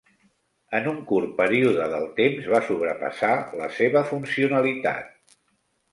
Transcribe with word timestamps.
En 0.77 0.87
un 0.91 0.95
curt 1.11 1.35
període 1.41 1.85
del 1.91 2.09
temps 2.21 2.49
va 2.55 2.63
sobrepassar 2.71 3.33
la 3.63 3.69
seva 3.79 4.07
funcionalitat. 4.15 5.37